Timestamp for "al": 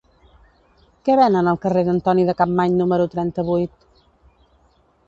1.51-1.59